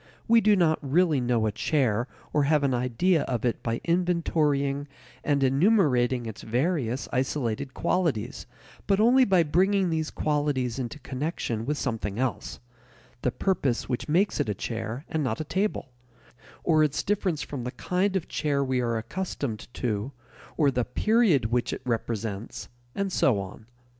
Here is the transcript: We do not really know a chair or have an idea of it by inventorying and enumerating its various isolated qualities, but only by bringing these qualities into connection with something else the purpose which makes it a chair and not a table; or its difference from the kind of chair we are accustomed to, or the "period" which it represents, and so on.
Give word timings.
We 0.27 0.41
do 0.41 0.55
not 0.55 0.79
really 0.81 1.21
know 1.21 1.45
a 1.45 1.51
chair 1.51 2.07
or 2.33 2.45
have 2.45 2.63
an 2.63 2.73
idea 2.73 3.21
of 3.25 3.45
it 3.45 3.61
by 3.61 3.79
inventorying 3.87 4.87
and 5.23 5.43
enumerating 5.43 6.25
its 6.25 6.41
various 6.41 7.07
isolated 7.13 7.75
qualities, 7.75 8.47
but 8.87 8.99
only 8.99 9.25
by 9.25 9.43
bringing 9.43 9.91
these 9.91 10.09
qualities 10.09 10.79
into 10.79 10.97
connection 11.01 11.67
with 11.67 11.77
something 11.77 12.17
else 12.17 12.59
the 13.21 13.29
purpose 13.29 13.87
which 13.87 14.09
makes 14.09 14.39
it 14.39 14.49
a 14.49 14.55
chair 14.55 15.05
and 15.07 15.23
not 15.23 15.39
a 15.39 15.43
table; 15.43 15.91
or 16.63 16.83
its 16.83 17.03
difference 17.03 17.43
from 17.43 17.63
the 17.63 17.69
kind 17.69 18.15
of 18.15 18.27
chair 18.27 18.63
we 18.63 18.81
are 18.81 18.97
accustomed 18.97 19.71
to, 19.75 20.11
or 20.57 20.71
the 20.71 20.83
"period" 20.83 21.45
which 21.51 21.71
it 21.71 21.81
represents, 21.85 22.69
and 22.95 23.11
so 23.13 23.39
on. 23.39 23.67